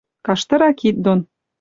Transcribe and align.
Каштыра 0.25 0.69
кид 0.79 0.95
дон 1.05 1.19